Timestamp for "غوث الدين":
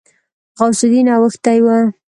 0.57-1.07